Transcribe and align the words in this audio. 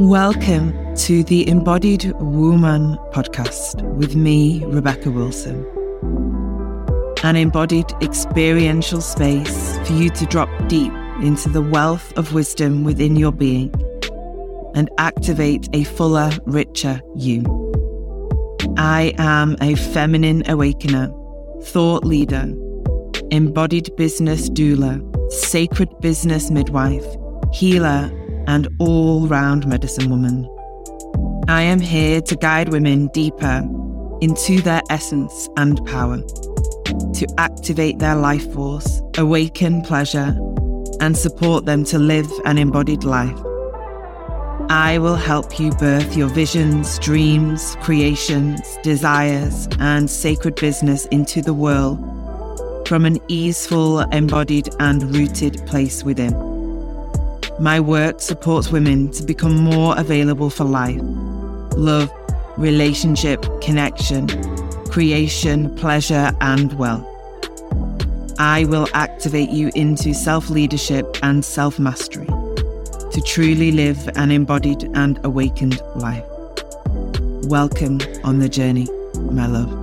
Welcome 0.00 0.96
to 0.96 1.22
the 1.24 1.46
Embodied 1.46 2.14
Woman 2.14 2.96
podcast 3.12 3.82
with 3.96 4.16
me, 4.16 4.64
Rebecca 4.64 5.10
Wilson. 5.10 5.62
An 7.22 7.36
embodied 7.36 7.92
experiential 8.00 9.02
space 9.02 9.76
for 9.86 9.92
you 9.92 10.08
to 10.08 10.24
drop 10.24 10.48
deep 10.68 10.90
into 11.20 11.50
the 11.50 11.60
wealth 11.60 12.16
of 12.16 12.32
wisdom 12.32 12.82
within 12.82 13.14
your 13.14 13.30
being 13.30 13.74
and 14.74 14.88
activate 14.96 15.68
a 15.74 15.84
fuller, 15.84 16.30
richer 16.46 17.02
you. 17.14 17.44
I 18.78 19.12
am 19.18 19.54
a 19.60 19.74
feminine 19.74 20.48
awakener, 20.48 21.12
thought 21.64 22.06
leader, 22.06 22.50
embodied 23.30 23.94
business 23.96 24.48
doula, 24.48 25.30
sacred 25.30 25.90
business 26.00 26.50
midwife, 26.50 27.04
healer, 27.52 28.10
and 28.50 28.66
all 28.80 29.28
round 29.28 29.64
medicine 29.64 30.10
woman. 30.10 30.44
I 31.46 31.62
am 31.62 31.78
here 31.78 32.20
to 32.22 32.34
guide 32.34 32.70
women 32.70 33.06
deeper 33.14 33.62
into 34.20 34.60
their 34.60 34.82
essence 34.90 35.48
and 35.56 35.84
power, 35.86 36.18
to 36.18 37.34
activate 37.38 38.00
their 38.00 38.16
life 38.16 38.52
force, 38.52 39.00
awaken 39.16 39.82
pleasure, 39.82 40.36
and 41.00 41.16
support 41.16 41.64
them 41.64 41.84
to 41.84 41.98
live 42.00 42.28
an 42.44 42.58
embodied 42.58 43.04
life. 43.04 43.38
I 44.68 44.98
will 44.98 45.16
help 45.16 45.60
you 45.60 45.70
birth 45.70 46.16
your 46.16 46.28
visions, 46.28 46.98
dreams, 46.98 47.76
creations, 47.80 48.60
desires, 48.82 49.68
and 49.78 50.10
sacred 50.10 50.56
business 50.56 51.06
into 51.06 51.40
the 51.40 51.54
world 51.54 51.98
from 52.88 53.04
an 53.06 53.18
easeful, 53.28 54.00
embodied, 54.00 54.68
and 54.80 55.14
rooted 55.14 55.64
place 55.66 56.02
within. 56.02 56.49
My 57.60 57.78
work 57.78 58.22
supports 58.22 58.72
women 58.72 59.10
to 59.10 59.22
become 59.22 59.54
more 59.54 59.94
available 59.98 60.48
for 60.48 60.64
life, 60.64 60.98
love, 61.76 62.10
relationship, 62.56 63.44
connection, 63.60 64.28
creation, 64.86 65.76
pleasure, 65.76 66.32
and 66.40 66.72
wealth. 66.78 67.06
I 68.38 68.64
will 68.64 68.88
activate 68.94 69.50
you 69.50 69.70
into 69.74 70.14
self 70.14 70.48
leadership 70.48 71.18
and 71.22 71.44
self 71.44 71.78
mastery 71.78 72.24
to 72.26 73.22
truly 73.26 73.72
live 73.72 74.08
an 74.16 74.30
embodied 74.30 74.84
and 74.94 75.22
awakened 75.22 75.82
life. 75.96 76.24
Welcome 77.44 78.00
on 78.24 78.38
the 78.38 78.48
journey, 78.48 78.88
my 79.16 79.46
love. 79.46 79.79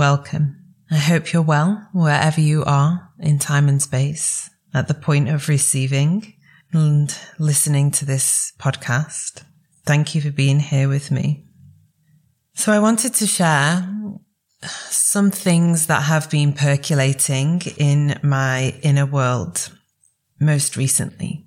Welcome. 0.00 0.56
I 0.90 0.96
hope 0.96 1.30
you're 1.30 1.42
well 1.42 1.86
wherever 1.92 2.40
you 2.40 2.64
are 2.64 3.10
in 3.18 3.38
time 3.38 3.68
and 3.68 3.82
space 3.82 4.48
at 4.72 4.88
the 4.88 4.94
point 4.94 5.28
of 5.28 5.46
receiving 5.46 6.32
and 6.72 7.14
listening 7.38 7.90
to 7.90 8.06
this 8.06 8.54
podcast. 8.58 9.42
Thank 9.84 10.14
you 10.14 10.22
for 10.22 10.30
being 10.30 10.58
here 10.58 10.88
with 10.88 11.10
me. 11.10 11.44
So 12.54 12.72
I 12.72 12.78
wanted 12.78 13.12
to 13.16 13.26
share 13.26 13.86
some 14.62 15.30
things 15.30 15.88
that 15.88 16.04
have 16.04 16.30
been 16.30 16.54
percolating 16.54 17.60
in 17.76 18.18
my 18.22 18.74
inner 18.80 19.04
world 19.04 19.70
most 20.40 20.78
recently. 20.78 21.44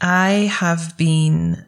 I 0.00 0.48
have 0.60 0.96
been 0.96 1.66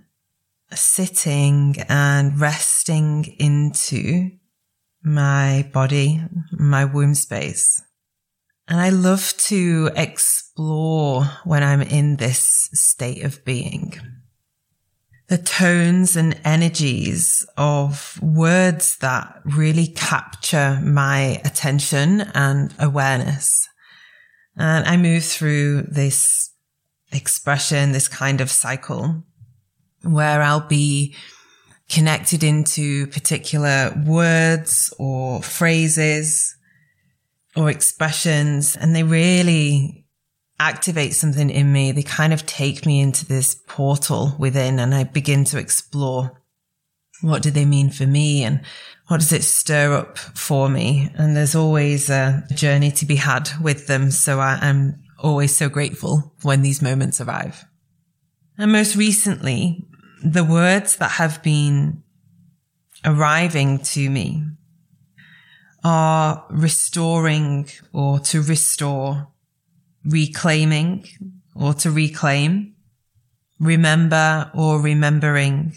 sitting 0.73 1.75
and 1.89 2.41
resting 2.41 3.25
into 3.41 4.31
my 5.03 5.69
body, 5.73 6.23
my 6.53 6.85
womb 6.85 7.15
space. 7.15 7.83
And 8.69 8.81
I 8.81 8.91
love 8.91 9.35
to 9.39 9.91
explore 9.97 11.25
when 11.45 11.63
I'm 11.63 11.83
in 11.83 12.17
this 12.17 12.69
state 12.73 13.25
of 13.25 13.45
being 13.45 13.99
the 15.31 15.39
tones 15.39 16.17
and 16.17 16.41
energies 16.45 17.47
of 17.57 18.21
words 18.21 18.97
that 18.97 19.41
really 19.45 19.87
capture 19.87 20.81
my 20.83 21.41
attention 21.45 22.23
and 22.35 22.75
awareness. 22.81 23.69
And 24.57 24.85
I 24.87 24.97
move 24.97 25.25
through 25.25 25.83
this 25.83 26.51
expression, 27.13 27.93
this 27.93 28.09
kind 28.09 28.41
of 28.41 28.51
cycle 28.51 29.23
where 30.03 30.43
I'll 30.43 30.67
be 30.67 31.15
connected 31.91 32.45
into 32.45 33.07
particular 33.09 33.93
words 34.07 34.95
or 34.99 35.43
phrases 35.43 36.57
or 37.57 37.69
expressions. 37.69 38.77
And 38.77 38.95
they 38.95 39.03
really 39.03 40.07
activate 40.59 41.15
something 41.15 41.51
in 41.51 41.73
me. 41.73 41.93
They 41.93 42.03
kind 42.03 42.33
of 42.33 42.47
take 42.47 42.87
me 42.87 43.01
into 43.01 43.27
this 43.27 43.57
portal 43.67 44.35
within 44.39 44.79
and 44.79 44.95
I 44.95 45.05
begin 45.05 45.45
to 45.47 45.59
explore 45.59 46.41
what 47.23 47.43
do 47.43 47.51
they 47.51 47.67
mean 47.67 47.91
for 47.91 48.07
me 48.07 48.45
and 48.45 48.63
what 49.09 49.19
does 49.21 49.33
it 49.33 49.43
stir 49.43 49.93
up 49.93 50.17
for 50.17 50.69
me? 50.69 51.11
And 51.17 51.37
there's 51.37 51.55
always 51.55 52.09
a 52.09 52.45
journey 52.55 52.93
to 52.93 53.05
be 53.05 53.17
had 53.17 53.51
with 53.61 53.89
them. 53.89 54.11
So 54.11 54.39
I, 54.39 54.59
am 54.63 55.03
always 55.19 55.55
so 55.55 55.69
grateful 55.69 56.33
when 56.43 56.63
these 56.63 56.81
moments 56.81 57.21
arrive. 57.21 57.65
And 58.57 58.73
most 58.73 58.97
recently, 58.97 59.90
the 60.23 60.45
words 60.45 60.97
that 60.97 61.13
have 61.13 61.43
been 61.43 62.03
arriving 63.05 63.79
to 63.79 64.11
me 64.11 64.45
are 65.83 66.45
restoring 66.51 67.69
or 67.93 68.21
to 68.21 68.43
restore 68.43 69.29
reclaiming 70.05 71.07
or 71.55 71.75
to 71.75 71.91
reclaim, 71.91 72.75
remember 73.59 74.51
or 74.55 74.81
remembering, 74.81 75.75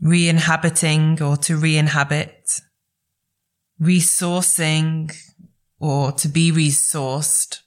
re-inhabiting 0.00 1.22
or 1.22 1.36
to 1.36 1.56
re-inhabit, 1.56 2.60
resourcing 3.80 5.12
or 5.78 6.12
to 6.12 6.28
be 6.28 6.52
resourced, 6.52 7.60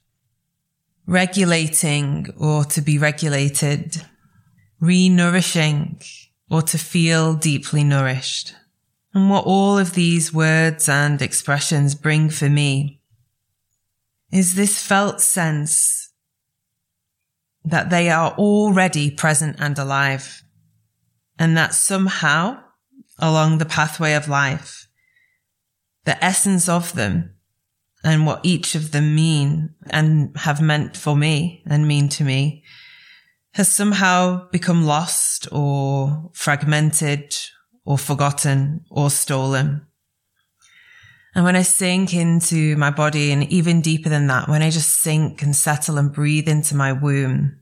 regulating 1.06 2.26
or 2.38 2.64
to 2.64 2.80
be 2.80 2.98
regulated, 2.98 4.02
re-nourishing 4.80 6.00
or 6.50 6.62
to 6.62 6.78
feel 6.78 7.34
deeply 7.34 7.84
nourished. 7.84 8.54
And 9.14 9.30
what 9.30 9.44
all 9.46 9.78
of 9.78 9.94
these 9.94 10.32
words 10.32 10.88
and 10.88 11.22
expressions 11.22 11.94
bring 11.94 12.28
for 12.28 12.48
me 12.48 13.00
is 14.30 14.54
this 14.54 14.82
felt 14.82 15.20
sense 15.20 16.12
that 17.64 17.90
they 17.90 18.10
are 18.10 18.32
already 18.32 19.10
present 19.10 19.56
and 19.58 19.78
alive 19.78 20.42
and 21.38 21.56
that 21.56 21.74
somehow 21.74 22.62
along 23.18 23.58
the 23.58 23.64
pathway 23.64 24.12
of 24.12 24.28
life, 24.28 24.86
the 26.04 26.22
essence 26.22 26.68
of 26.68 26.92
them 26.92 27.34
and 28.04 28.26
what 28.26 28.40
each 28.44 28.74
of 28.74 28.92
them 28.92 29.14
mean 29.14 29.74
and 29.90 30.36
have 30.36 30.60
meant 30.60 30.96
for 30.96 31.16
me 31.16 31.62
and 31.66 31.88
mean 31.88 32.08
to 32.08 32.22
me 32.22 32.62
has 33.56 33.72
somehow 33.72 34.46
become 34.50 34.84
lost 34.84 35.48
or 35.50 36.28
fragmented 36.34 37.34
or 37.86 37.96
forgotten 37.96 38.84
or 38.90 39.08
stolen. 39.08 39.86
And 41.34 41.42
when 41.42 41.56
I 41.56 41.62
sink 41.62 42.12
into 42.12 42.76
my 42.76 42.90
body 42.90 43.32
and 43.32 43.50
even 43.50 43.80
deeper 43.80 44.10
than 44.10 44.26
that, 44.26 44.50
when 44.50 44.60
I 44.60 44.68
just 44.68 45.00
sink 45.00 45.40
and 45.40 45.56
settle 45.56 45.96
and 45.96 46.12
breathe 46.12 46.50
into 46.50 46.76
my 46.76 46.92
womb, 46.92 47.58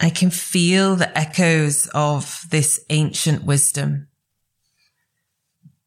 I 0.00 0.10
can 0.10 0.30
feel 0.30 0.96
the 0.96 1.16
echoes 1.16 1.88
of 1.94 2.44
this 2.50 2.84
ancient 2.90 3.44
wisdom. 3.44 4.08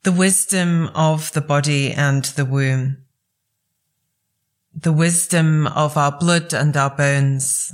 The 0.04 0.14
wisdom 0.14 0.88
of 0.96 1.34
the 1.34 1.42
body 1.42 1.92
and 1.92 2.24
the 2.24 2.46
womb. 2.46 3.04
The 4.74 4.94
wisdom 4.94 5.68
of 5.68 5.98
our 5.98 6.18
blood 6.18 6.54
and 6.54 6.78
our 6.78 6.96
bones. 6.96 7.74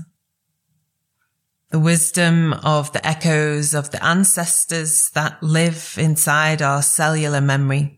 The 1.70 1.80
wisdom 1.80 2.54
of 2.54 2.94
the 2.94 3.06
echoes 3.06 3.74
of 3.74 3.92
the 3.92 4.04
ancestors 4.04 5.10
that 5.12 5.42
live 5.44 5.96
inside 5.98 6.62
our 6.62 6.82
cellular 6.82 7.42
memory 7.42 7.98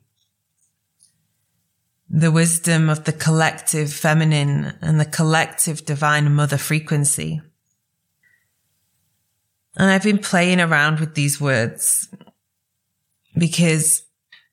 the 2.09 2.31
wisdom 2.31 2.89
of 2.89 3.03
the 3.03 3.13
collective 3.13 3.93
feminine 3.93 4.73
and 4.81 4.99
the 4.99 5.05
collective 5.05 5.85
divine 5.85 6.33
mother 6.33 6.57
frequency. 6.57 7.41
And 9.75 9.91
I've 9.91 10.03
been 10.03 10.17
playing 10.17 10.59
around 10.59 10.99
with 10.99 11.13
these 11.13 11.39
words 11.39 12.07
because 13.37 14.03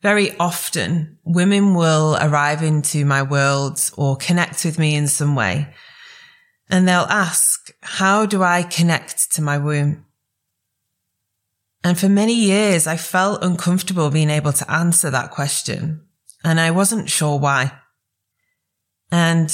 very 0.03 0.37
often 0.39 1.19
women 1.25 1.75
will 1.75 2.17
arrive 2.21 2.63
into 2.63 3.07
my 3.07 3.23
world 3.23 3.91
or 3.97 4.17
connect 4.17 4.65
with 4.65 4.79
me 4.79 4.95
in 4.95 5.09
some 5.09 5.35
way. 5.35 5.75
And 6.69 6.87
they'll 6.87 7.01
ask, 7.09 7.66
how 7.87 8.27
do 8.27 8.43
I 8.43 8.63
connect 8.63 9.33
to 9.35 9.43
my 9.43 9.59
womb? 9.59 10.05
And 11.85 11.99
for 11.99 12.09
many 12.09 12.35
years, 12.35 12.87
I 12.87 12.97
felt 12.97 13.45
uncomfortable 13.45 14.11
being 14.11 14.31
able 14.31 14.53
to 14.53 14.71
answer 14.71 15.11
that 15.11 15.31
question 15.31 16.07
and 16.47 16.61
I 16.61 16.71
wasn't 16.71 17.11
sure 17.11 17.39
why. 17.39 17.73
And 19.11 19.53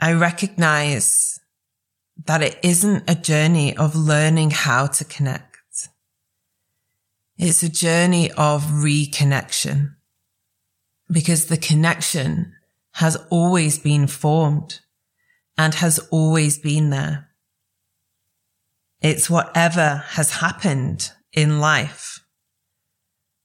I 0.00 0.12
recognize 0.12 1.40
that 2.26 2.42
it 2.42 2.58
isn't 2.62 3.08
a 3.08 3.14
journey 3.14 3.76
of 3.76 3.96
learning 3.96 4.50
how 4.50 4.86
to 4.86 5.04
connect. 5.04 5.88
It's 7.38 7.62
a 7.62 7.68
journey 7.68 8.30
of 8.32 8.64
reconnection 8.64 9.94
because 11.10 11.46
the 11.46 11.56
connection 11.56 12.52
has 12.92 13.16
always 13.30 13.78
been 13.78 14.06
formed 14.06 14.80
and 15.56 15.74
has 15.74 15.98
always 16.10 16.58
been 16.58 16.90
there. 16.90 17.30
It's 19.04 19.28
whatever 19.28 20.02
has 20.12 20.30
happened 20.36 21.12
in 21.30 21.60
life, 21.60 22.20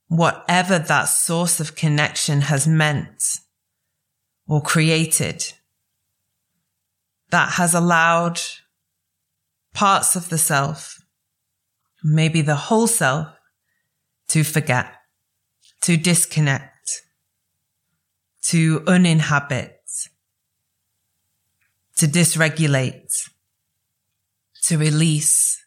whatever 0.08 0.80
that 0.80 1.10
source 1.10 1.60
of 1.60 1.76
connection 1.76 2.40
has 2.44 2.66
meant 2.66 3.40
or 4.48 4.62
created 4.62 5.52
that 7.32 7.50
has 7.56 7.74
allowed 7.74 8.40
parts 9.74 10.16
of 10.16 10.30
the 10.30 10.38
self, 10.38 11.04
maybe 12.02 12.42
the 12.42 12.56
whole 12.56 12.88
self, 12.88 13.28
to 14.30 14.46
forget, 14.46 14.94
to 15.82 15.98
disconnect, 15.98 17.02
to 18.44 18.82
uninhabit, 18.88 19.82
to 21.98 22.06
dysregulate, 22.06 23.30
to 24.69 24.77
release, 24.77 25.63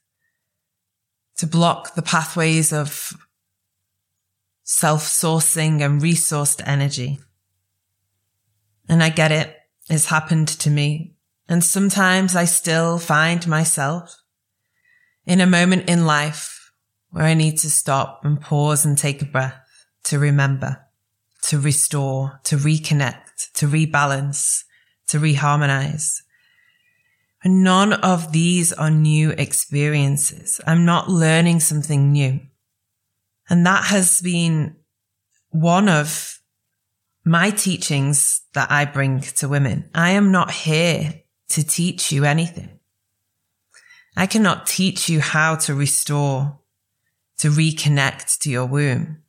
to 1.36 1.46
block 1.46 1.94
the 1.94 2.02
pathways 2.02 2.72
of 2.72 3.12
self-sourcing 4.64 5.80
and 5.80 6.00
resourced 6.00 6.62
energy. 6.66 7.20
And 8.88 9.02
I 9.02 9.10
get 9.10 9.30
it. 9.30 9.54
It's 9.88 10.06
happened 10.06 10.48
to 10.48 10.70
me 10.70 11.12
and 11.52 11.62
sometimes 11.62 12.34
I 12.34 12.46
still 12.46 12.98
find 12.98 13.46
myself 13.46 14.22
in 15.26 15.42
a 15.42 15.46
moment 15.46 15.86
in 15.86 16.06
life 16.06 16.72
where 17.10 17.24
I 17.24 17.34
need 17.34 17.58
to 17.58 17.68
stop 17.68 18.24
and 18.24 18.40
pause 18.40 18.86
and 18.86 18.96
take 18.96 19.20
a 19.20 19.26
breath 19.26 19.60
to 20.04 20.18
remember, 20.18 20.86
to 21.42 21.58
restore, 21.58 22.40
to 22.44 22.56
reconnect, 22.56 23.52
to 23.54 23.66
rebalance, 23.66 24.62
to 25.08 25.18
reharmonize. 25.18 26.21
None 27.44 27.92
of 27.92 28.32
these 28.32 28.72
are 28.72 28.90
new 28.90 29.30
experiences. 29.30 30.60
I'm 30.66 30.84
not 30.84 31.08
learning 31.08 31.60
something 31.60 32.12
new. 32.12 32.40
And 33.50 33.66
that 33.66 33.84
has 33.84 34.20
been 34.20 34.76
one 35.50 35.88
of 35.88 36.40
my 37.24 37.50
teachings 37.50 38.42
that 38.54 38.70
I 38.70 38.84
bring 38.84 39.20
to 39.20 39.48
women. 39.48 39.90
I 39.94 40.10
am 40.10 40.30
not 40.30 40.50
here 40.50 41.22
to 41.50 41.64
teach 41.64 42.12
you 42.12 42.24
anything. 42.24 42.78
I 44.16 44.26
cannot 44.26 44.66
teach 44.66 45.08
you 45.08 45.20
how 45.20 45.56
to 45.56 45.74
restore, 45.74 46.60
to 47.38 47.50
reconnect 47.50 48.38
to 48.40 48.50
your 48.50 48.66
womb. 48.66 49.22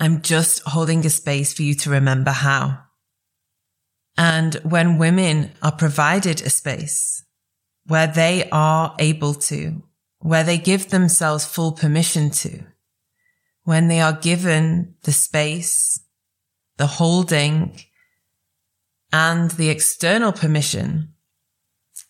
I'm 0.00 0.22
just 0.22 0.62
holding 0.62 1.04
a 1.04 1.10
space 1.10 1.52
for 1.52 1.62
you 1.62 1.74
to 1.74 1.90
remember 1.90 2.30
how. 2.30 2.80
And 4.16 4.54
when 4.62 4.98
women 4.98 5.52
are 5.62 5.72
provided 5.72 6.40
a 6.40 6.50
space 6.50 7.24
where 7.86 8.06
they 8.06 8.48
are 8.50 8.94
able 8.98 9.34
to, 9.34 9.82
where 10.18 10.44
they 10.44 10.58
give 10.58 10.90
themselves 10.90 11.44
full 11.44 11.72
permission 11.72 12.30
to, 12.30 12.64
when 13.64 13.88
they 13.88 14.00
are 14.00 14.12
given 14.12 14.94
the 15.02 15.12
space, 15.12 16.00
the 16.76 16.86
holding, 16.86 17.78
and 19.12 19.50
the 19.52 19.70
external 19.70 20.32
permission 20.32 21.14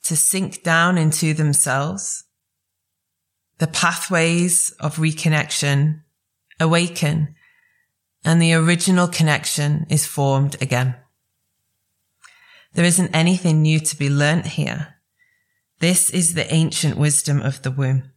to 0.05 0.17
sink 0.17 0.63
down 0.63 0.99
into 0.99 1.33
themselves, 1.35 2.25
the 3.59 3.67
pathways 3.67 4.71
of 4.81 4.97
reconnection 4.97 6.03
awaken 6.61 7.35
and 8.25 8.41
the 8.41 8.55
original 8.55 9.07
connection 9.07 9.87
is 9.91 10.07
formed 10.07 10.61
again. 10.63 10.97
There 12.75 12.85
isn't 12.85 13.15
anything 13.15 13.63
new 13.63 13.81
to 13.81 13.97
be 13.97 14.11
learnt 14.11 14.47
here. 14.47 14.97
This 15.81 16.11
is 16.11 16.35
the 16.35 16.53
ancient 16.53 16.97
wisdom 16.97 17.41
of 17.41 17.63
the 17.63 17.71
womb. 17.71 18.11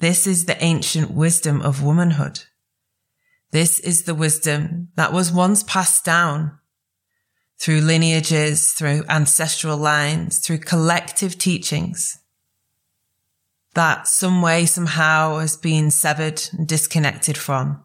This 0.00 0.26
is 0.26 0.46
the 0.46 0.62
ancient 0.62 1.10
wisdom 1.10 1.62
of 1.62 1.82
womanhood. 1.82 2.40
This 3.50 3.78
is 3.80 4.04
the 4.04 4.14
wisdom 4.14 4.88
that 4.96 5.12
was 5.12 5.32
once 5.32 5.62
passed 5.62 6.04
down 6.04 6.58
through 7.58 7.80
lineages, 7.80 8.72
through 8.72 9.04
ancestral 9.08 9.76
lines, 9.76 10.38
through 10.38 10.58
collective 10.58 11.38
teachings 11.38 12.22
that 13.74 14.06
some 14.06 14.42
way, 14.42 14.66
somehow 14.66 15.38
has 15.38 15.56
been 15.56 15.90
severed 15.90 16.42
and 16.52 16.66
disconnected 16.66 17.38
from. 17.38 17.84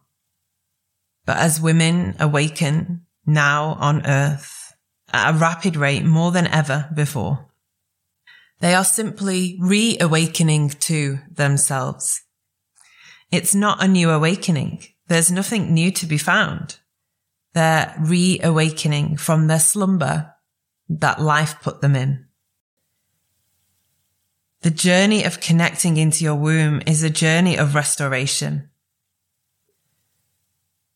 But 1.26 1.38
as 1.38 1.62
women 1.62 2.16
awaken 2.20 3.06
now 3.26 3.78
on 3.80 4.06
earth 4.06 4.57
at 5.12 5.34
a 5.34 5.38
rapid 5.38 5.76
rate 5.76 6.04
more 6.04 6.32
than 6.32 6.48
ever 6.48 6.90
before, 6.94 7.48
they 8.60 8.74
are 8.74 8.84
simply 8.84 9.58
reawakening 9.60 10.70
to 10.70 11.20
themselves. 11.32 12.24
It's 13.32 13.54
not 13.54 13.84
a 13.84 13.88
new 13.88 14.10
awakening. 14.10 14.84
There's 15.08 15.32
nothing 15.32 15.74
new 15.74 15.92
to 15.92 16.06
be 16.06 16.18
found 16.18 16.80
their 17.54 17.96
reawakening 18.00 19.18
from 19.18 19.48
their 19.48 19.60
slumber 19.60 20.32
that 20.90 21.20
life 21.20 21.56
put 21.62 21.82
them 21.82 21.96
in. 21.96 22.26
The 24.62 24.70
journey 24.70 25.24
of 25.24 25.40
connecting 25.40 25.98
into 25.98 26.24
your 26.24 26.36
womb 26.36 26.82
is 26.86 27.02
a 27.02 27.10
journey 27.10 27.58
of 27.58 27.74
restoration. 27.74 28.70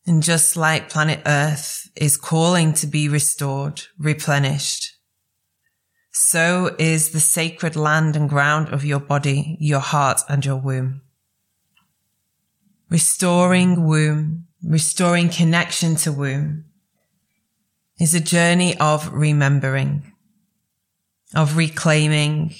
And 0.05 0.21
just 0.21 0.55
like 0.55 0.89
planet 0.89 1.21
Earth 1.25 1.80
is 2.01 2.17
calling 2.17 2.73
to 2.73 2.87
be 2.87 3.07
restored, 3.07 3.83
replenished, 3.97 4.97
so 6.11 6.75
is 6.77 7.11
the 7.11 7.19
sacred 7.19 7.75
land 7.75 8.15
and 8.15 8.27
ground 8.27 8.67
of 8.69 8.83
your 8.83 8.99
body, 8.99 9.55
your 9.61 9.79
heart 9.79 10.19
and 10.27 10.45
your 10.45 10.57
womb. 10.57 11.01
Restoring 12.89 13.85
womb 13.85 14.47
restoring 14.63 15.29
connection 15.29 15.95
to 15.95 16.11
womb 16.11 16.65
is 17.99 18.13
a 18.13 18.19
journey 18.19 18.77
of 18.77 19.11
remembering, 19.11 20.13
of 21.35 21.57
reclaiming, 21.57 22.53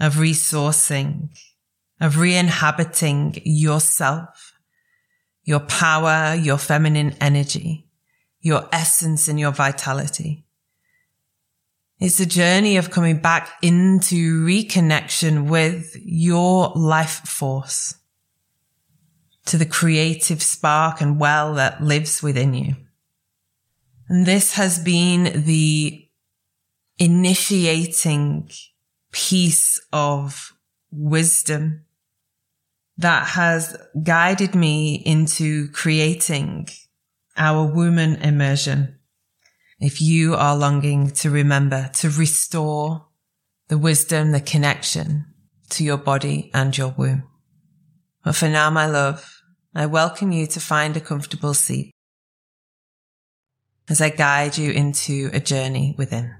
of 0.00 0.14
resourcing, 0.14 1.28
of 2.00 2.18
re-inhabiting 2.18 3.40
yourself, 3.44 4.52
your 5.44 5.60
power, 5.60 6.34
your 6.34 6.58
feminine 6.58 7.14
energy, 7.20 7.86
your 8.44 8.68
essence 8.72 9.26
and 9.26 9.40
your 9.40 9.50
vitality. 9.50 10.44
It's 11.98 12.20
a 12.20 12.26
journey 12.26 12.76
of 12.76 12.90
coming 12.90 13.18
back 13.18 13.48
into 13.62 14.44
reconnection 14.44 15.48
with 15.48 15.96
your 15.96 16.70
life 16.74 17.26
force 17.26 17.94
to 19.46 19.56
the 19.56 19.64
creative 19.64 20.42
spark 20.42 21.00
and 21.00 21.18
well 21.18 21.54
that 21.54 21.82
lives 21.82 22.22
within 22.22 22.52
you. 22.52 22.76
And 24.10 24.26
this 24.26 24.52
has 24.52 24.78
been 24.78 25.44
the 25.44 26.06
initiating 26.98 28.50
piece 29.10 29.80
of 29.90 30.52
wisdom 30.90 31.86
that 32.98 33.26
has 33.28 33.74
guided 34.02 34.54
me 34.54 34.96
into 34.96 35.68
creating 35.68 36.68
our 37.36 37.66
Womban 37.66 38.24
Immersion. 38.24 38.98
If 39.80 40.00
you 40.00 40.34
are 40.34 40.56
longing 40.56 41.10
to 41.10 41.30
remember 41.30 41.90
to 41.94 42.10
restore 42.10 43.06
the 43.68 43.78
wisdom, 43.78 44.32
the 44.32 44.40
connection 44.40 45.26
to 45.70 45.84
your 45.84 45.96
body 45.96 46.50
and 46.54 46.76
your 46.76 46.94
womb. 46.96 47.24
But 48.22 48.36
for 48.36 48.48
now, 48.48 48.70
my 48.70 48.86
love, 48.86 49.42
I 49.74 49.86
welcome 49.86 50.32
you 50.32 50.46
to 50.46 50.60
find 50.60 50.96
a 50.96 51.00
comfortable 51.00 51.54
seat 51.54 51.90
as 53.88 54.00
I 54.00 54.10
guide 54.10 54.56
you 54.56 54.70
into 54.70 55.30
a 55.32 55.40
journey 55.40 55.94
within. 55.98 56.34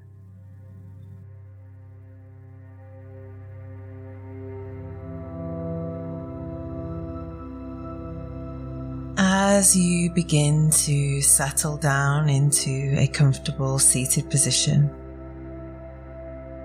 As 9.37 9.77
you 9.77 10.11
begin 10.11 10.71
to 10.71 11.21
settle 11.21 11.77
down 11.77 12.29
into 12.29 12.95
a 12.97 13.09
comfortable 13.09 13.81
seated 13.81 14.31
position, 14.31 14.91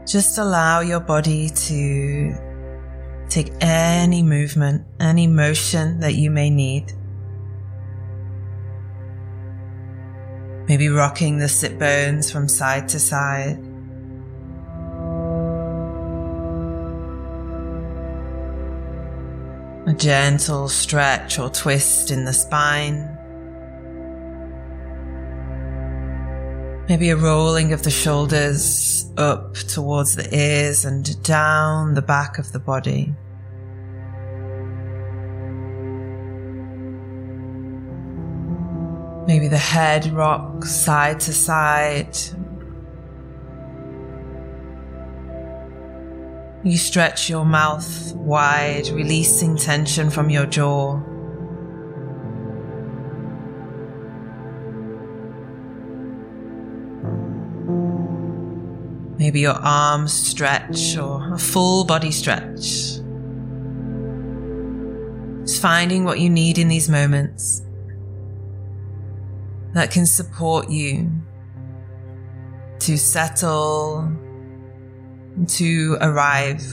just 0.06 0.38
allow 0.38 0.82
your 0.82 1.00
body 1.00 1.50
to 1.50 2.36
Take 3.30 3.54
any 3.62 4.24
movement, 4.24 4.88
any 5.00 5.28
motion 5.28 6.00
that 6.00 6.16
you 6.16 6.32
may 6.32 6.50
need. 6.50 6.94
Maybe 10.68 10.90
rocking 10.90 11.38
the 11.38 11.48
sit 11.48 11.78
bones 11.78 12.32
from 12.32 12.48
side 12.48 12.90
to 12.90 13.00
side. 13.00 13.69
A 19.90 19.94
gentle 19.94 20.70
stretch 20.70 21.40
or 21.40 21.50
twist 21.50 22.12
in 22.12 22.24
the 22.24 22.32
spine. 22.32 23.18
Maybe 26.88 27.10
a 27.10 27.16
rolling 27.16 27.74
of 27.74 27.82
the 27.82 27.90
shoulders 27.90 29.12
up 29.18 29.56
towards 29.56 30.16
the 30.16 30.30
ears 30.32 30.86
and 30.86 31.24
down 31.24 31.96
the 31.96 32.04
back 32.04 32.38
of 32.38 32.52
the 32.52 32.60
body. 32.60 33.16
Maybe 39.26 39.48
the 39.48 39.58
head 39.58 40.06
rocks 40.14 40.70
side 40.70 41.20
to 41.22 41.34
side. 41.34 42.16
You 46.62 46.78
stretch 46.78 47.30
your 47.30 47.46
mouth 47.46 48.14
wide, 48.16 48.90
releasing 48.90 49.56
tension 49.56 50.10
from 50.10 50.30
your 50.30 50.46
jaw. 50.46 50.98
Maybe 59.18 59.40
your 59.40 59.54
arms 59.54 60.12
stretch 60.12 60.98
or 60.98 61.34
a 61.34 61.38
full 61.38 61.86
body 61.86 62.12
stretch. 62.12 63.00
Just 65.42 65.62
finding 65.62 66.04
what 66.04 66.20
you 66.20 66.30
need 66.30 66.58
in 66.58 66.68
these 66.68 66.90
moments 66.90 67.64
that 69.74 69.92
can 69.92 70.06
support 70.06 70.70
you 70.70 71.10
to 72.80 72.98
settle, 72.98 74.12
to 75.48 75.98
arrive 76.02 76.64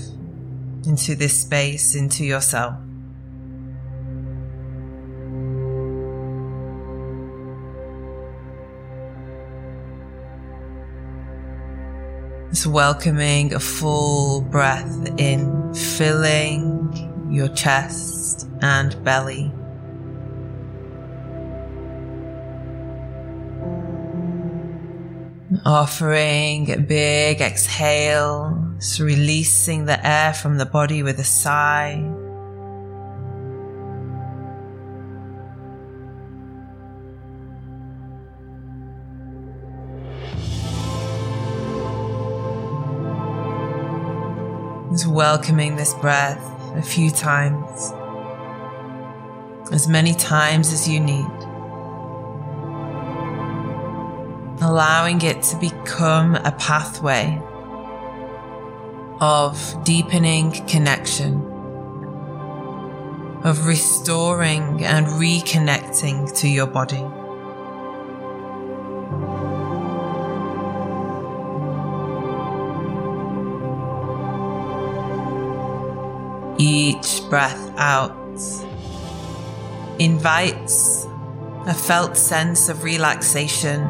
into 0.84 1.14
this 1.14 1.40
space, 1.40 1.94
into 1.94 2.24
yourself. 2.24 2.74
It's 12.50 12.66
welcoming 12.66 13.52
a 13.52 13.60
full 13.60 14.40
breath 14.40 15.12
in, 15.18 15.74
filling 15.74 17.28
your 17.30 17.48
chest 17.48 18.48
and 18.62 19.04
belly. 19.04 19.52
Offering 25.64 26.70
a 26.70 26.78
big 26.78 27.40
exhale, 27.40 28.76
releasing 29.00 29.86
the 29.86 30.06
air 30.06 30.32
from 30.32 30.58
the 30.58 30.66
body 30.66 31.02
with 31.02 31.18
a 31.18 31.24
sigh. 31.24 32.02
Just 44.92 45.06
welcoming 45.08 45.76
this 45.76 45.94
breath 45.94 46.40
a 46.76 46.82
few 46.82 47.10
times, 47.10 47.92
as 49.72 49.88
many 49.88 50.14
times 50.14 50.72
as 50.72 50.88
you 50.88 51.00
need. 51.00 51.45
Allowing 54.66 55.22
it 55.22 55.40
to 55.44 55.56
become 55.58 56.34
a 56.34 56.50
pathway 56.58 57.40
of 59.20 59.84
deepening 59.84 60.50
connection, 60.66 61.40
of 63.44 63.64
restoring 63.64 64.84
and 64.84 65.06
reconnecting 65.06 66.36
to 66.40 66.48
your 66.48 66.66
body. 66.66 67.04
Each 76.58 77.22
breath 77.30 77.72
out 77.76 78.16
invites 80.00 81.06
a 81.66 81.74
felt 81.74 82.16
sense 82.16 82.68
of 82.68 82.82
relaxation 82.82 83.80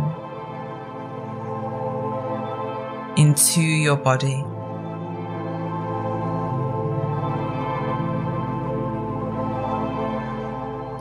into 3.26 3.60
your 3.60 3.96
body. 3.96 4.44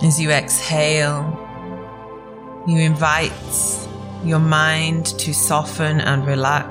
As 0.03 0.20
you 0.20 0.32
exhale, 0.32 1.22
you 2.65 2.79
invite 2.79 3.32
your 4.24 4.39
mind 4.39 5.05
to 5.20 5.34
soften 5.36 6.01
and 6.01 6.25
relax. 6.25 6.67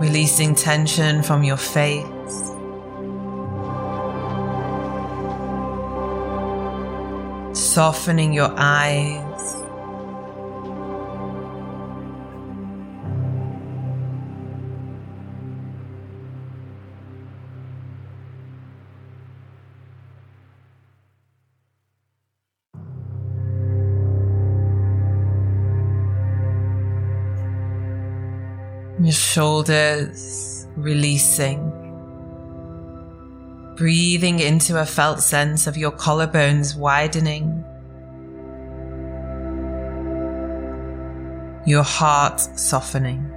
Releasing 0.00 0.54
tension 0.54 1.22
from 1.24 1.42
your 1.42 1.56
face. 1.56 2.49
Softening 7.80 8.34
your 8.34 8.52
eyes. 8.58 9.54
Your 29.00 29.10
shoulders 29.12 30.66
releasing 30.76 31.80
breathing 33.80 34.40
into 34.40 34.78
a 34.78 34.84
felt 34.84 35.20
sense 35.20 35.66
of 35.66 35.74
your 35.74 35.90
collarbones 35.90 36.76
widening, 36.76 37.64
your 41.66 41.82
heart 41.82 42.40
softening. 42.40 43.30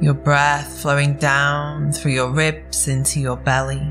your 0.00 0.14
breath 0.14 0.80
flowing 0.80 1.12
down 1.14 1.92
through 1.92 2.12
your 2.12 2.30
ribs 2.30 2.88
into 2.88 3.20
your 3.20 3.36
belly. 3.36 3.86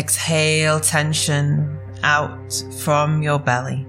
Exhale 0.00 0.80
tension 0.80 1.78
out 2.02 2.64
from 2.78 3.22
your 3.22 3.38
belly. 3.38 3.86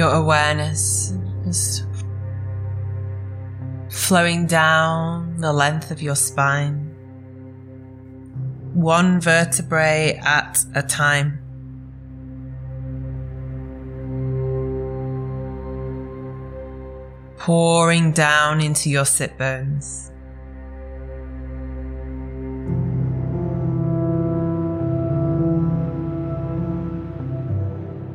Your 0.00 0.14
awareness 0.14 1.12
is 1.44 1.84
flowing 3.90 4.46
down 4.46 5.36
the 5.36 5.52
length 5.52 5.90
of 5.90 6.00
your 6.00 6.16
spine, 6.16 6.78
one 8.72 9.20
vertebrae 9.20 10.18
at 10.24 10.64
a 10.74 10.82
time. 10.82 11.38
Pouring 17.36 18.12
down 18.12 18.62
into 18.62 18.88
your 18.88 19.04
sit 19.04 19.36
bones. 19.36 20.10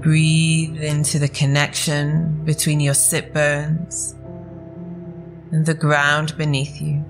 Breathe 0.06 0.84
into 0.84 1.18
the 1.18 1.28
connection 1.28 2.46
between 2.46 2.80
your 2.80 2.94
sit 2.94 3.34
bones 3.34 4.14
and 5.52 5.66
the 5.66 5.74
ground 5.74 6.38
beneath 6.38 6.80
you. 6.80 7.04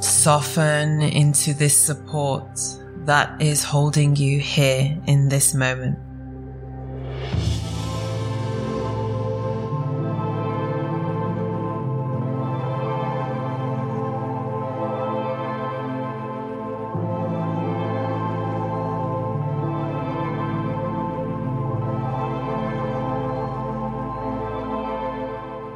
Soften 0.00 1.00
into 1.00 1.54
this 1.54 1.78
support 1.78 2.58
that 3.06 3.40
is 3.40 3.62
holding 3.62 4.16
you 4.16 4.40
here 4.40 5.00
in 5.06 5.28
this 5.28 5.54
moment. 5.54 5.96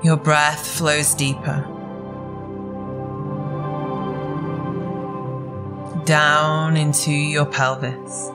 Your 0.06 0.16
breath 0.16 0.64
flows 0.64 1.14
deeper. 1.14 1.66
Down 6.04 6.76
into 6.76 7.10
your 7.10 7.44
pelvis. 7.44 8.30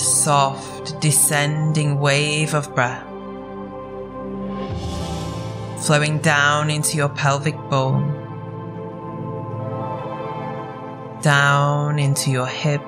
Soft 0.00 0.98
descending 1.02 2.00
wave 2.00 2.54
of 2.54 2.74
breath 2.74 3.06
flowing 5.84 6.20
down 6.20 6.70
into 6.70 6.96
your 6.96 7.10
pelvic 7.10 7.56
bone, 7.68 8.14
down 11.20 11.98
into 11.98 12.30
your 12.30 12.46
hip, 12.46 12.80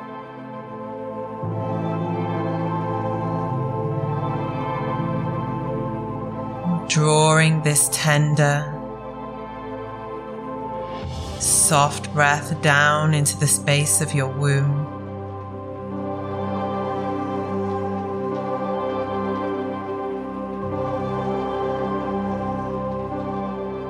drawing 6.93 7.63
this 7.63 7.89
tender, 7.91 8.63
soft 11.41 12.13
breath 12.13 12.61
down 12.61 13.15
into 13.15 13.35
the 13.39 13.47
space 13.47 14.03
of 14.03 14.13
your 14.15 14.29
womb. 14.29 14.87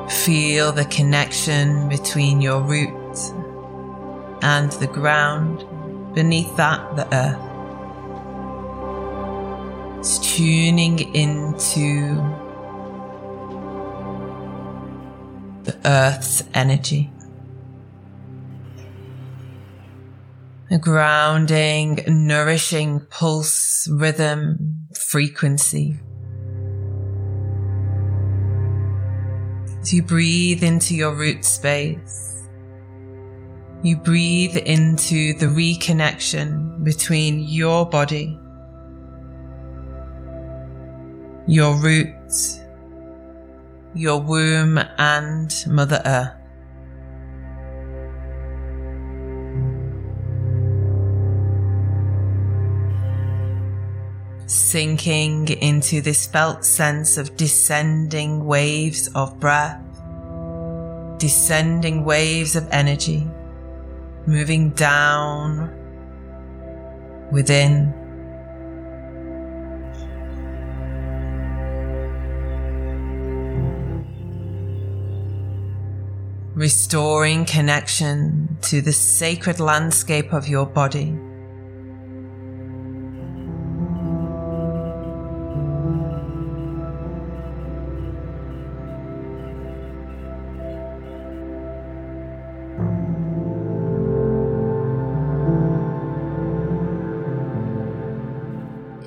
Feel 0.09 0.71
the 0.71 0.85
connection 0.85 1.89
between 1.89 2.41
your 2.41 2.61
root 2.61 3.19
and 4.43 4.71
the 4.73 4.87
ground, 4.87 5.67
beneath 6.15 6.57
that, 6.57 6.95
the 6.95 7.13
earth. 7.13 7.49
It's 9.99 10.37
tuning 10.37 11.01
into 11.17 12.42
the 15.65 15.77
earth's 15.85 16.43
energy. 16.55 17.11
A 20.71 20.79
grounding, 20.79 22.03
nourishing 22.07 23.01
pulse, 23.11 23.87
rhythm, 23.91 24.87
frequency. 24.95 25.99
As 29.81 29.93
you 29.93 30.03
breathe 30.03 30.63
into 30.63 30.95
your 30.95 31.15
root 31.15 31.45
space, 31.45 32.47
you 33.83 33.97
breathe 33.97 34.57
into 34.57 35.35
the 35.35 35.47
reconnection 35.47 36.83
between 36.85 37.41
your 37.41 37.85
body, 37.85 38.39
your 41.47 41.75
roots, 41.75 42.62
your 43.95 44.21
womb 44.21 44.79
and 44.99 45.55
Mother 45.67 46.01
Earth. 46.05 46.35
Sinking 54.47 55.49
into 55.49 56.01
this 56.01 56.27
felt 56.27 56.65
sense 56.65 57.17
of 57.17 57.37
descending 57.37 58.45
waves 58.45 59.09
of 59.15 59.39
breath, 59.41 59.81
descending 61.19 62.05
waves 62.05 62.57
of 62.57 62.69
energy, 62.71 63.27
moving 64.27 64.71
down 64.71 65.79
within 67.31 68.02
restoring 76.55 77.47
connection 77.47 78.59
to 78.61 78.83
the 78.83 78.93
sacred 78.93 79.59
landscape 79.59 80.33
of 80.33 80.49
your 80.49 80.67
body. 80.67 81.17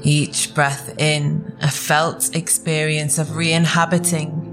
Each 0.01 0.53
breath 0.53 0.93
in, 0.99 1.55
a 1.61 1.69
felt 1.69 2.35
experience 2.35 3.17
of 3.17 3.35
re 3.35 3.51
inhabiting 3.51 4.45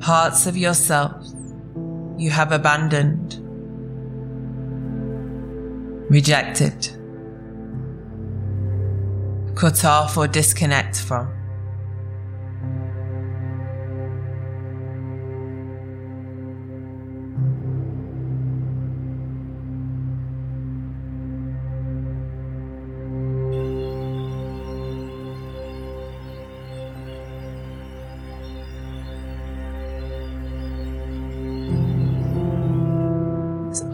parts 0.00 0.46
of 0.46 0.56
yourself 0.56 1.17
you 2.18 2.30
have 2.30 2.50
abandoned, 2.50 3.36
rejected, 6.10 6.88
cut 9.54 9.84
off 9.84 10.16
or 10.16 10.26
disconnect 10.26 11.00
from. 11.00 11.37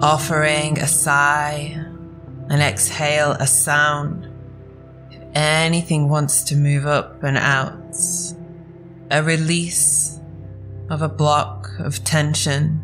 Offering 0.04 0.78
a 0.80 0.86
sigh, 0.86 1.82
and 2.50 2.60
exhale 2.60 3.30
a 3.40 3.46
sound. 3.46 4.28
If 5.10 5.22
anything 5.34 6.10
wants 6.10 6.44
to 6.44 6.56
move 6.56 6.86
up 6.86 7.22
and 7.22 7.38
out, 7.38 7.96
a 9.10 9.22
release 9.22 10.20
of 10.90 11.00
a 11.00 11.08
block 11.08 11.70
of 11.78 12.04
tension 12.04 12.82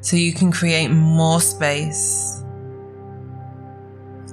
so 0.00 0.16
you 0.16 0.32
can 0.32 0.50
create 0.50 0.88
more 0.88 1.40
space 1.40 2.42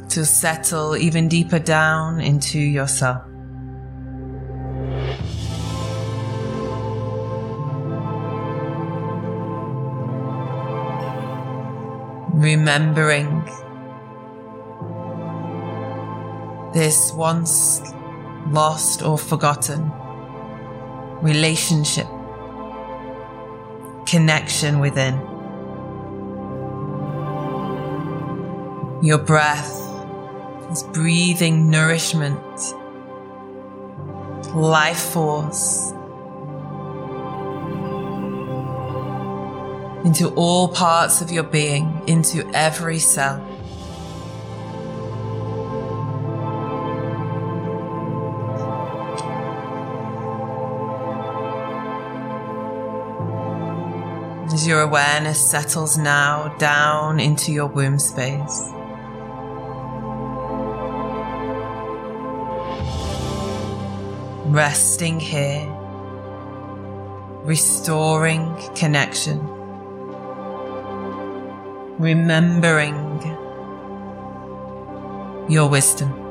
to 0.10 0.26
settle 0.26 0.98
even 0.98 1.28
deeper 1.28 1.60
down 1.60 2.20
into 2.20 2.58
yourself. 2.58 3.22
Remembering 12.46 13.44
this 16.76 17.12
once 17.14 17.82
lost 18.52 19.02
or 19.02 19.18
forgotten 19.18 19.92
relationship, 21.24 22.06
connection 24.06 24.78
within. 24.80 25.16
Your 29.02 29.18
breath 29.18 29.74
is 30.72 30.84
breathing 30.94 31.72
nourishment, 31.72 32.60
life 34.54 35.00
force 35.14 35.95
into 40.06 40.30
all 40.36 40.68
parts 40.68 41.20
of 41.20 41.32
your 41.32 41.44
being, 41.44 42.00
into 42.06 42.48
every 42.54 43.00
cell. 43.00 43.42
As 54.54 54.68
your 54.68 54.82
awareness 54.82 55.50
settles 55.50 55.98
now 55.98 56.56
down 56.60 57.20
into 57.20 57.52
your 57.52 57.66
womb 57.66 57.98
space. 57.98 58.70
Resting 64.46 65.20
here, 65.20 65.68
restoring 67.44 68.56
connection, 68.76 69.55
remembering 71.98 72.96
your 75.50 75.70
wisdom. 75.70 76.22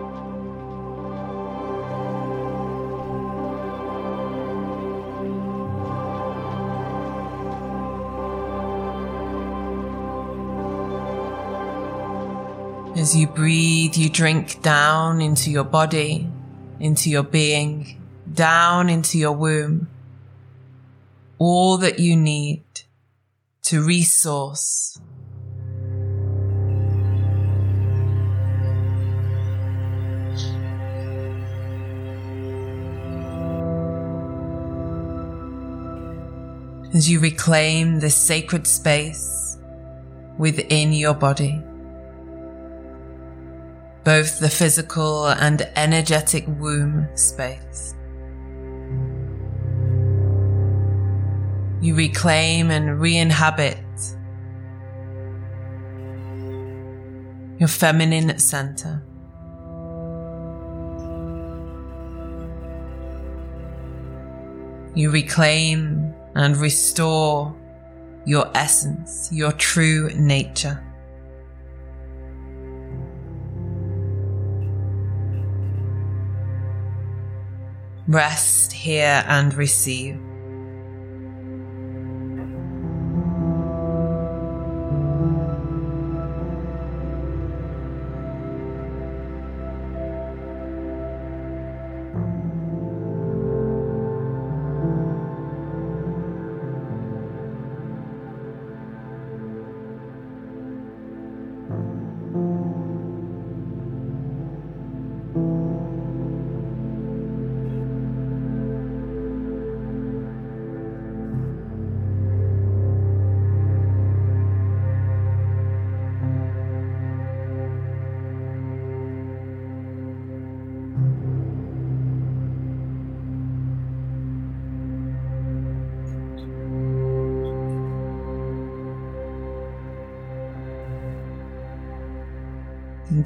As 12.97 13.17
you 13.17 13.27
breathe, 13.27 13.97
you 13.97 14.09
drink 14.09 14.63
down 14.63 15.21
into 15.21 15.51
your 15.51 15.65
body, 15.65 16.31
into 16.79 17.11
your 17.11 17.25
being, 17.25 18.01
down 18.33 18.89
into 18.89 19.19
your 19.19 19.33
womb. 19.33 19.89
All 21.39 21.77
that 21.79 21.99
you 21.99 22.17
need 22.17 22.63
to 23.63 23.85
resource. 23.85 24.99
As 36.95 37.11
you 37.11 37.19
reclaim 37.21 37.99
this 37.99 38.17
sacred 38.17 38.67
space 38.67 39.59
within 40.39 40.93
your 40.93 41.15
body 41.15 41.63
both 44.05 44.39
the 44.39 44.51
physical 44.51 45.29
and 45.29 45.67
energetic 45.77 46.45
womb 46.47 47.09
space. 47.15 47.95
You 51.81 51.95
reclaim 51.95 52.71
and 52.71 53.01
re 53.01 53.17
inhabit 53.17 53.79
your 57.59 57.69
feminine 57.69 58.39
center. 58.39 59.03
You 64.95 65.11
reclaim 65.11 66.15
and 66.35 66.57
restore 66.57 67.55
your 68.27 68.51
essence, 68.55 69.31
your 69.33 69.53
true 69.53 70.11
nature. 70.15 70.83
Rest 78.07 78.73
here 78.73 79.25
and 79.27 79.55
receive. 79.55 80.21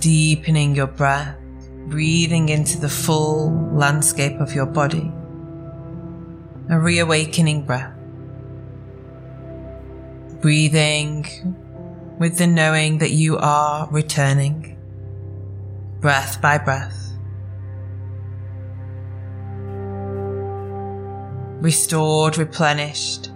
Deepening 0.01 0.75
your 0.75 0.87
breath, 0.87 1.37
breathing 1.87 2.49
into 2.49 2.79
the 2.79 2.89
full 2.89 3.51
landscape 3.73 4.41
of 4.41 4.55
your 4.55 4.67
body. 4.67 5.13
A 6.71 6.79
reawakening 6.79 7.65
breath. 7.65 7.95
Breathing 10.41 11.27
with 12.19 12.39
the 12.39 12.47
knowing 12.47 12.99
that 12.99 13.11
you 13.11 13.39
are 13.39 13.89
returning, 13.91 14.77
breath 16.01 16.41
by 16.41 16.59
breath. 16.59 16.95
Restored, 21.61 22.39
replenished, 22.39 23.31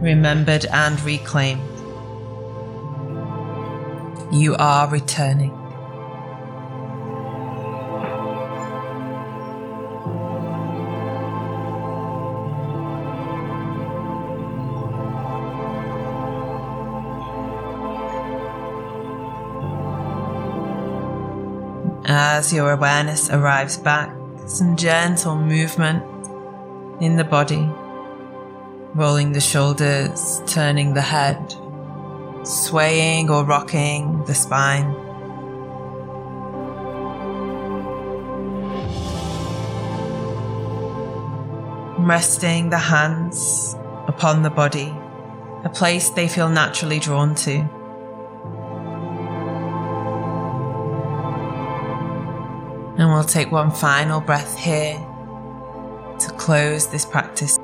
remembered 0.00 0.66
and 0.66 1.00
reclaimed. 1.02 1.75
You 4.32 4.56
are 4.58 4.88
returning. 4.88 5.52
As 22.08 22.52
your 22.52 22.72
awareness 22.72 23.30
arrives 23.30 23.76
back, 23.76 24.14
some 24.46 24.76
gentle 24.76 25.36
movement 25.36 26.02
in 27.00 27.16
the 27.16 27.24
body 27.24 27.68
rolling 28.94 29.32
the 29.32 29.40
shoulders, 29.40 30.42
turning 30.46 30.94
the 30.94 31.00
head, 31.00 31.54
swaying 32.46 33.28
or 33.28 33.44
rocking 33.44 34.22
the 34.24 34.34
spine. 34.34 34.94
Resting 41.98 42.70
the 42.70 42.78
hands 42.78 43.74
upon 44.06 44.42
the 44.42 44.50
body, 44.50 44.94
a 45.64 45.68
place 45.68 46.10
they 46.10 46.28
feel 46.28 46.48
naturally 46.48 47.00
drawn 47.00 47.34
to. 47.34 47.68
And 52.98 53.12
we'll 53.12 53.24
take 53.24 53.50
one 53.50 53.72
final 53.72 54.20
breath 54.20 54.56
here 54.56 54.94
to 56.20 56.30
close 56.38 56.86
this 56.86 57.04
practice. 57.04 57.55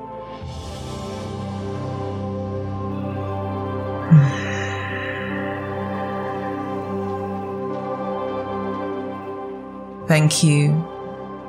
Thank 10.13 10.43
you 10.43 10.69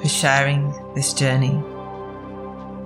for 0.00 0.09
sharing 0.09 0.72
this 0.94 1.12
journey. 1.12 1.62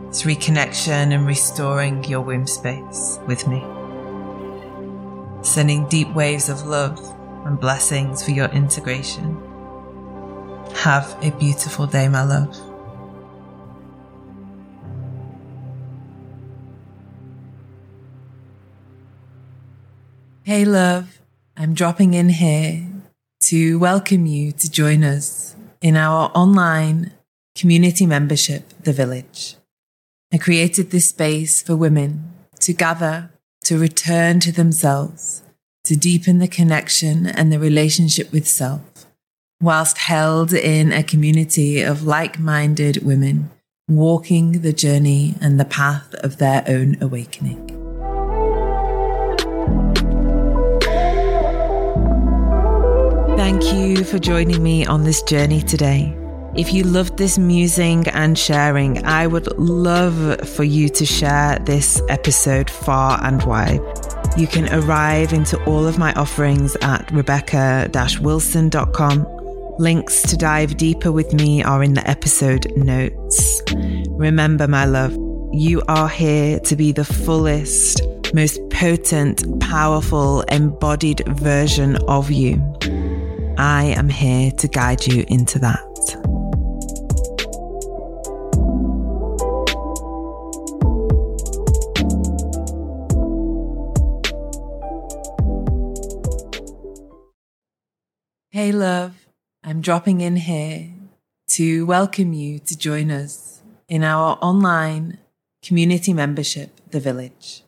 It's 0.08 0.24
reconnection 0.24 1.14
and 1.14 1.24
restoring 1.24 2.02
your 2.02 2.20
womb 2.20 2.48
space 2.48 3.20
with 3.28 3.46
me. 3.46 3.62
Sending 5.44 5.86
deep 5.88 6.12
waves 6.14 6.48
of 6.48 6.66
love 6.66 6.98
and 7.46 7.60
blessings 7.60 8.24
for 8.24 8.32
your 8.32 8.48
integration. 8.48 9.36
Have 10.78 11.16
a 11.22 11.30
beautiful 11.38 11.86
day, 11.86 12.08
my 12.08 12.24
love. 12.24 12.56
Hey, 20.42 20.64
love, 20.64 21.20
I'm 21.56 21.72
dropping 21.72 22.14
in 22.14 22.30
here 22.30 22.84
to 23.42 23.78
welcome 23.78 24.26
you 24.26 24.50
to 24.50 24.68
join 24.68 25.04
us 25.04 25.47
in 25.80 25.96
our 25.96 26.30
online 26.34 27.12
community 27.56 28.06
membership, 28.06 28.72
The 28.82 28.92
Village. 28.92 29.56
I 30.32 30.38
created 30.38 30.90
this 30.90 31.08
space 31.08 31.62
for 31.62 31.76
women 31.76 32.30
to 32.60 32.72
gather, 32.72 33.30
to 33.64 33.78
return 33.78 34.40
to 34.40 34.52
themselves, 34.52 35.42
to 35.84 35.96
deepen 35.96 36.38
the 36.38 36.48
connection 36.48 37.26
and 37.26 37.52
the 37.52 37.58
relationship 37.58 38.30
with 38.32 38.46
self, 38.46 39.06
whilst 39.60 39.98
held 39.98 40.52
in 40.52 40.92
a 40.92 41.02
community 41.02 41.82
of 41.82 42.02
like 42.02 42.38
minded 42.38 43.04
women 43.04 43.50
walking 43.88 44.60
the 44.60 44.72
journey 44.72 45.34
and 45.40 45.58
the 45.58 45.64
path 45.64 46.14
of 46.16 46.36
their 46.36 46.62
own 46.68 46.96
awakening. 47.00 47.77
Thank 53.48 53.72
you 53.72 54.04
for 54.04 54.18
joining 54.18 54.62
me 54.62 54.84
on 54.84 55.04
this 55.04 55.22
journey 55.22 55.62
today. 55.62 56.14
If 56.54 56.74
you 56.74 56.84
loved 56.84 57.16
this 57.16 57.38
musing 57.38 58.06
and 58.08 58.38
sharing, 58.38 59.02
I 59.06 59.26
would 59.26 59.46
love 59.58 60.46
for 60.50 60.64
you 60.64 60.90
to 60.90 61.06
share 61.06 61.58
this 61.60 62.02
episode 62.10 62.68
far 62.68 63.18
and 63.24 63.42
wide. 63.44 63.80
You 64.36 64.48
can 64.48 64.70
arrive 64.70 65.32
into 65.32 65.58
all 65.64 65.86
of 65.86 65.96
my 65.96 66.12
offerings 66.12 66.76
at 66.82 67.10
rebecca 67.10 67.90
wilson.com 68.20 69.26
Links 69.78 70.20
to 70.24 70.36
dive 70.36 70.76
deeper 70.76 71.10
with 71.10 71.32
me 71.32 71.62
are 71.62 71.82
in 71.82 71.94
the 71.94 72.06
episode 72.06 72.70
notes. 72.76 73.62
Remember, 74.10 74.68
my 74.68 74.84
love, 74.84 75.16
you 75.54 75.80
are 75.88 76.10
here 76.10 76.60
to 76.60 76.76
be 76.76 76.92
the 76.92 77.06
fullest, 77.06 78.02
most 78.34 78.60
potent, 78.68 79.58
powerful, 79.58 80.42
embodied 80.42 81.26
version 81.38 81.96
of 82.08 82.30
you. 82.30 82.62
I 83.60 83.86
am 83.86 84.08
here 84.08 84.52
to 84.52 84.68
guide 84.68 85.04
you 85.04 85.24
into 85.26 85.58
that. 85.58 85.84
Hey, 98.50 98.70
love. 98.70 99.26
I'm 99.64 99.80
dropping 99.80 100.20
in 100.20 100.36
here 100.36 100.90
to 101.48 101.84
welcome 101.84 102.32
you 102.32 102.60
to 102.60 102.78
join 102.78 103.10
us 103.10 103.60
in 103.88 104.04
our 104.04 104.38
online 104.40 105.18
community 105.64 106.12
membership, 106.12 106.80
The 106.92 107.00
Village. 107.00 107.64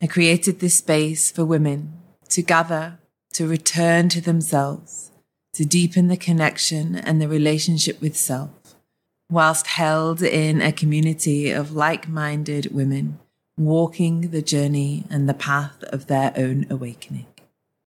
I 0.00 0.06
created 0.06 0.60
this 0.60 0.76
space 0.76 1.30
for 1.30 1.44
women 1.44 1.92
to 2.30 2.40
gather, 2.40 2.98
to 3.34 3.46
return 3.46 4.08
to 4.08 4.22
themselves, 4.22 5.09
to 5.60 5.66
deepen 5.66 6.08
the 6.08 6.16
connection 6.16 6.96
and 6.96 7.20
the 7.20 7.28
relationship 7.28 8.00
with 8.00 8.16
self, 8.16 8.74
whilst 9.30 9.66
held 9.66 10.22
in 10.22 10.62
a 10.62 10.72
community 10.72 11.50
of 11.50 11.72
like 11.72 12.08
minded 12.08 12.72
women 12.72 13.18
walking 13.58 14.30
the 14.30 14.40
journey 14.40 15.04
and 15.10 15.28
the 15.28 15.34
path 15.34 15.82
of 15.92 16.06
their 16.06 16.32
own 16.34 16.64
awakening. 16.70 17.26